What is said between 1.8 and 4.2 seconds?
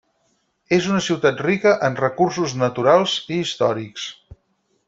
en recursos naturals i històrics.